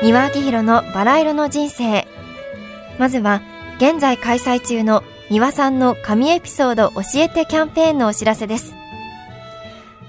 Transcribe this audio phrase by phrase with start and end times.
[0.00, 2.06] 三輪明宏のバラ色の人生。
[2.98, 3.42] まずは
[3.78, 8.74] 現在開催中の三輪さんの神エピソード教えてキャンペーンのお知らせです。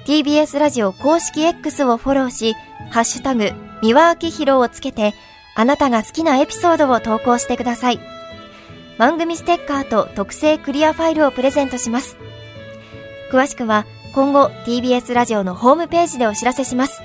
[0.06, 2.56] TBS ラジオ公式 X をフォローし
[2.92, 5.16] ハッシュタグ三輪明宏をつけて
[5.56, 8.00] あなたが好きなエピソードを投稿してください。
[9.00, 12.16] 番組ステッカーと特製クリアファイルをプレゼントします。
[13.32, 17.02] 詳しくは今後 TBS ラジオのホームページでお知らせします。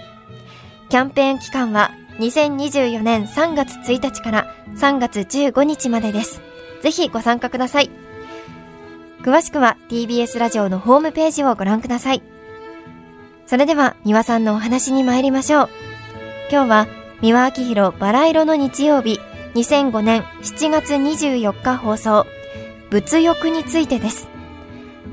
[0.90, 6.40] キャンペーン期間は2024年3月1日から3月15日までです。
[6.82, 7.90] ぜひご参加ください。
[9.22, 12.22] 詳しくは TBS ラジオのホームページをご覧ください。
[13.46, 15.68] それでは、三輪さんのお話に参りましょう。
[16.50, 16.86] 今日は、
[17.20, 19.20] 三輪明宏バラ色の日曜日、
[19.54, 22.26] 2005年7月24日放送、
[22.90, 24.28] 物欲についてです。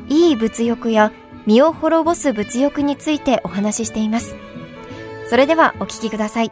[0.07, 1.11] いい物欲や
[1.45, 4.35] 身を滅ぼす物欲についてお話ししています。
[5.30, 6.52] それではお聞きください。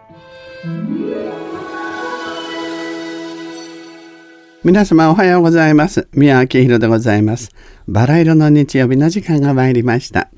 [4.61, 6.09] 皆様おはようございます。
[6.11, 7.51] 宮明宏でございます。
[7.87, 10.29] バラ色の日曜日の時間が参りました。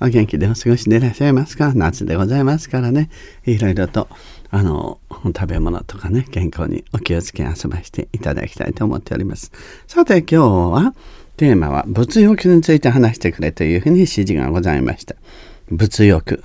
[0.00, 1.74] お元気でお過ごしでいらっしゃいますか？
[1.76, 3.08] 夏でございますからね。
[3.46, 4.08] いろいろと、
[4.50, 9.52] あの、食べ物とかね、健康にお気をつけ遊ばしていただきたいと思っております。
[9.86, 10.36] さて今日
[10.72, 10.94] は、
[11.36, 15.14] テーマは物欲について話してくれというふうに指示がございました。
[15.70, 16.42] 物欲。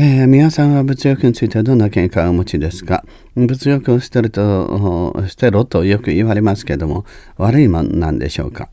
[0.00, 3.04] えー、皆さんは物欲についてはどんな見解をお持ちですか？
[3.34, 7.04] 物欲を捨てると、捨てろとよく言われますけども、
[7.36, 8.68] 悪いもんなんでしょうか、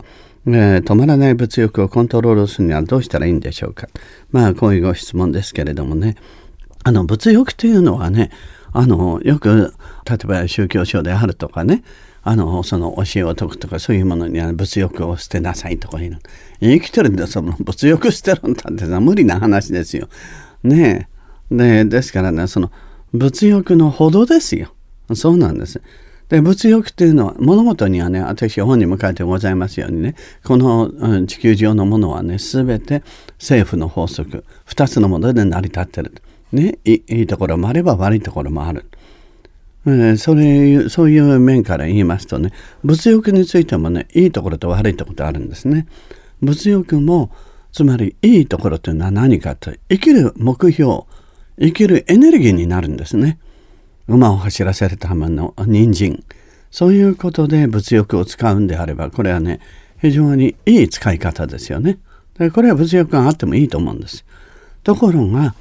[0.46, 3.88] えー、止まらない物欲をコントロールするにはどうしたらいいんでしょうか？
[4.30, 6.14] まあ、こういうご質問ですけれどもね。
[6.84, 8.30] あの、物欲というのはね、
[8.70, 9.74] あの、よく、
[10.08, 11.82] 例えば宗教書であるとかね、
[12.22, 16.18] あの、その教えを説くとか、そういうものには物欲を捨てなさいとか言うの。
[16.60, 20.08] 生きてるんで、その物欲捨てるんだってさ、無理な話ですよ。
[20.62, 21.15] ねえ。
[21.50, 22.70] でですからねその
[23.12, 24.72] 物欲のほどですよ
[25.14, 25.80] そうなんです
[26.28, 33.04] で物欲っていうのは物事にはね私本にも書いてございますようにねこの、地球上のものはね全て
[33.38, 36.20] 政府の法則2つのもので成り立ってる、
[36.52, 38.86] ね、いいいところもあれば悪いところもある。
[40.18, 42.50] それそういう面から言いますとね
[42.82, 45.86] 物欲についてもねいいところと悪いところとあるんですね。
[46.42, 47.30] 物欲も
[47.70, 51.04] つまりいいところというのは何かと生きる目標
[51.58, 53.38] 生きるエネルギーになるんですね。
[54.08, 56.24] 馬を走らせるための人参。
[56.70, 59.60] そういうことで物欲を使うんであれば、これはね、
[60.00, 61.98] 非常にいい使い方ですよね。
[62.38, 64.24] でこれは物欲があってもいいと思うんです。
[64.84, 65.54] ところが、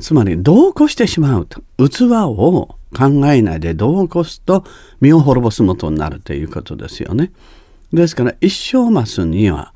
[0.00, 1.60] つまり、どうこしてしまうと。
[1.76, 4.64] 器を考えないでどうこすと
[5.00, 7.32] 身を滅ぼすもとになるということですよね。
[7.92, 9.74] ですから、一生マスには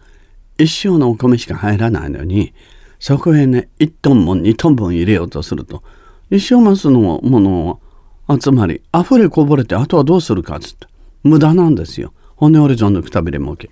[0.57, 2.55] 一生のお米しか入らないのに、
[3.05, 5.83] そこへね1トンも2トン分入れようとすると
[6.31, 7.79] 一生マスのもの
[8.27, 10.87] はつまり溢れこぼれてあとはどうするかっつって
[11.23, 12.15] 無駄なんですよ。
[12.35, 13.69] 骨折り損のくたびれ儲け。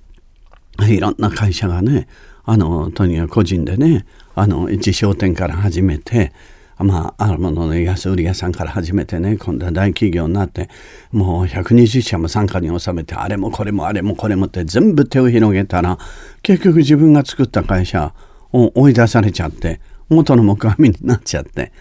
[0.87, 2.09] いろんな会社がね
[2.45, 4.05] あのとにかく個人でね
[4.35, 6.35] あの一商店から始めて
[6.79, 10.69] まあ、あるものの安売り屋さんから始めてね、今度は大企業になって、
[11.13, 15.99] もう120社も参加に収めて、あれもこれもあれもこれもって全部手を広げたら、
[16.43, 18.15] 結局自分が作った会社、
[18.53, 21.73] を追い出されちゃって元の木阿弥になっちゃって。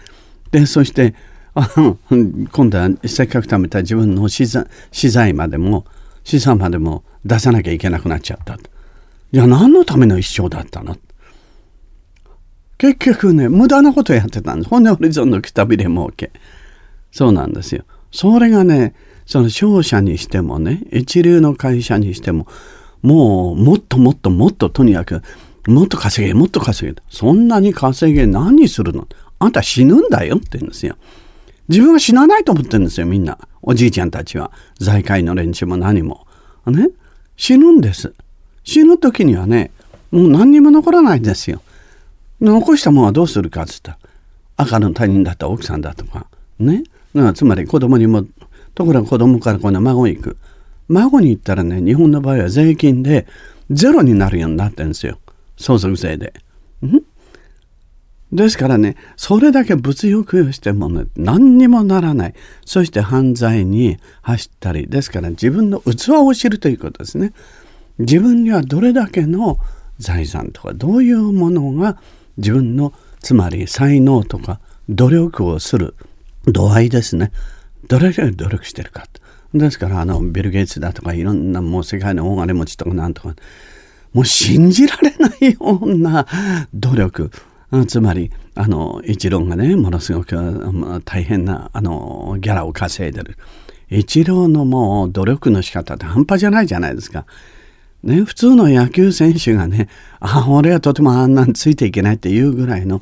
[0.50, 1.14] でそして
[1.54, 1.68] あ
[2.50, 5.84] 今度はせっかく貯めた自分の資材までも
[6.24, 8.58] 資産までも出さなきゃいけなくなっちゃった
[9.32, 10.96] じゃあ何のための一生だったの？
[12.78, 14.68] 結局ね無駄なことやってたんです。
[14.68, 16.32] 骨折り損のくたびれ儲け。
[17.10, 17.84] そうなんですよ。
[18.10, 18.94] それがね
[19.24, 22.46] その商社にしてもね一流の会社にしても
[23.02, 25.22] もうもっともっともっととにかく
[25.66, 27.00] もっと稼げ、もっと稼げ。
[27.08, 29.06] そんなに稼げ何するの？
[29.38, 30.96] あんた死ぬんだよって言うんですよ。
[31.68, 33.38] 自分は死なないと思ってるんですよ、みんな。
[33.62, 34.50] おじいちゃんたちは。
[34.78, 36.26] 財界の連中も何も。
[36.66, 36.88] ね？
[37.36, 38.12] 死ぬんです。
[38.64, 39.70] 死ぬ時にはね、
[40.10, 41.62] もう何にも残らないんですよ。
[42.40, 43.98] 残したものはどうするかっつったら、
[44.56, 46.26] 赤の他人だった奥さんだとか、
[46.58, 46.82] ね？
[47.34, 48.24] つまり子供にも、
[48.74, 50.36] ところが子供から今度孫行く。
[50.88, 53.26] 孫に行ったらね、日本の場合は税金で
[53.70, 55.18] ゼロになるようになってるんですよ。
[55.62, 56.34] 相続税で。
[56.84, 57.00] ん？
[58.32, 62.34] ですからね、それだけ物欲をしてもね、何にもならない。
[62.64, 67.34] そして犯罪に走ったり、ですから自分の器を知るということですね。
[67.98, 69.58] 自分にはどれだけの
[69.98, 72.00] 財産とか、どういうものが
[72.38, 75.94] 自分の、つまり才能とか努力をする
[76.46, 77.32] 度合いですね。
[77.86, 79.06] どれだけ努力してるか。
[79.52, 83.36] ですから、あの、ビル・ゲイツだとか、いろんなもう世界の大金持ちとかなんとか、
[84.12, 86.26] もう信じられないような
[86.74, 87.30] 努力、
[87.86, 93.38] つまりあの一郎がねものすごく大変なあのギャラを稼いでる
[93.88, 97.26] 一郎のもう努力の仕方って半端じゃないじゃないですか。
[98.02, 99.88] ね、普通の野球選手がね、
[100.18, 103.00] あ、俺はとてもあんなんついていけないっていうぐらいの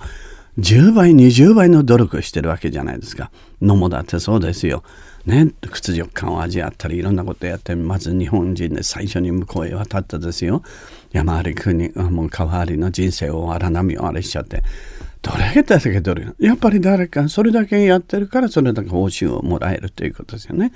[0.58, 3.30] 10倍、20倍の努力をしてるわけじゃないですか。
[3.62, 4.82] 野茂だってそうですよ。
[5.26, 10.62] ね、屈辱感を味わったりいろんなことやってまず日本人で最初に向こうへ渡ったですよ
[11.12, 14.62] 山あり国もう川ありの人生を荒波をあれしちゃって
[15.22, 20.72] どれだけどれやっぱり誰かそれだけやってるからそれだけ報酬をもらえるということですよね。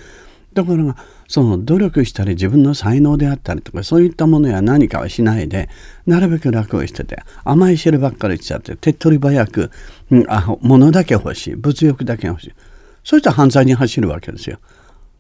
[0.55, 0.97] ところが
[1.27, 5.69] その努力したり自分の才能であったりとかそういったものや何かはしないで
[6.07, 9.71] なるべく楽をしてて甘い汁ばっかりしちゃって手っ取り早く、
[10.13, 12.53] うん、あ物だけ欲しい物欲だけ欲しい
[13.03, 14.59] そういった犯罪に走るわけですよ。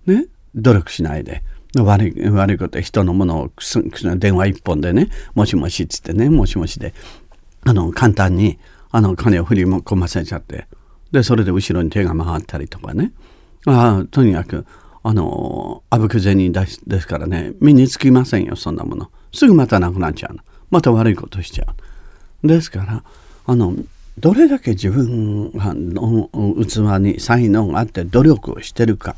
[0.07, 0.27] ね？
[0.55, 1.43] 努力しないで。
[1.83, 3.51] 悪い悪いこと人のものを
[4.17, 6.95] 電話一本でねもしもしっつってねもしもしで
[7.65, 8.59] あの簡単に
[8.91, 10.67] あの金を振り込ませちゃって
[11.11, 13.13] でそれで後ろに手が回ったりとかね。
[13.67, 14.67] あとにかく
[15.03, 19.11] あのあぶく銭ですですからね身につきませんよそんなもの。
[19.33, 20.43] すぐまたなくなっちゃうの。
[20.71, 21.67] また悪いことしちゃ
[22.43, 23.03] うですから
[23.47, 23.75] あの
[24.19, 26.31] どれだけ自分の
[26.63, 29.17] 器に才能があって努力をしてるか。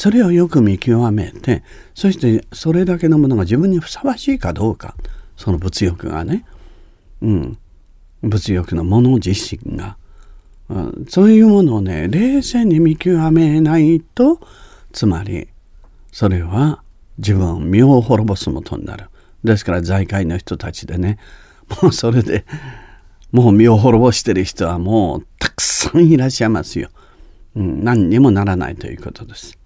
[0.00, 1.62] それをよく見極めて
[1.94, 4.96] そしてそれだけのものが自分にふさわしいかどうか。
[5.36, 6.46] その物欲がね、
[7.20, 7.58] うん、
[8.22, 9.98] 物欲のもの自身が、
[10.70, 14.40] うん、そういうものをね冷静に見極めないと
[14.90, 15.48] つまり
[16.12, 16.82] それは
[17.18, 19.04] 自分を身を滅ぼすもとになる。
[19.44, 21.18] ですから財界の人たちでね
[21.82, 22.46] もうそれで
[23.32, 26.88] もう身を滅ぼしてる人はもうたくさんいらっしゃいますよ、
[27.54, 29.59] うん、何にもならないということです。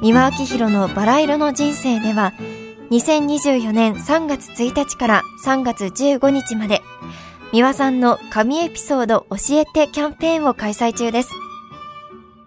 [0.00, 2.32] 三輪明宏のバラ色の人生では
[2.90, 6.82] 2024年3月1日から3月15日まで
[7.52, 11.30] 三輪さんの神エピソード教えてキャンペーンを開催中です。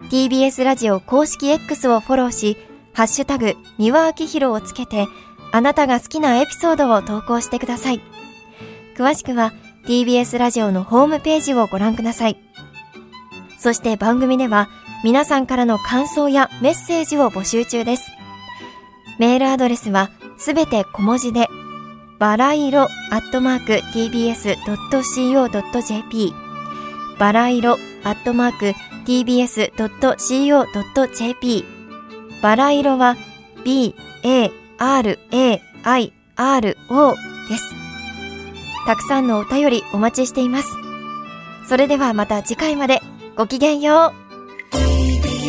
[0.10, 2.58] TBS ラジオ公式 X をフォローし
[2.94, 5.08] ハッシュタグ三輪明宏をつけて
[5.52, 8.02] あなたが好きなエピソードを投稿してください。
[8.96, 9.52] 詳しくは
[9.88, 12.38] TBS ラジオのホームページをご覧ください。
[13.58, 14.70] そして番組では
[15.04, 18.12] 皆さんからの感想やメッセージを募集中です。
[19.18, 21.48] メールアドレスはすべて小文字で、
[22.20, 26.34] バラ色アットマーク tbs.co.jp
[27.18, 28.76] バラ色アットマーク
[29.06, 31.66] tbs.co.jp
[32.42, 33.18] バラ色は
[33.64, 37.16] b, a, r, a, i, r, o
[37.50, 37.74] です。
[38.86, 40.70] たくさんのお便りお待ちしています。
[41.68, 43.02] それではまた次回まで。
[43.38, 44.21] ごきげんよう。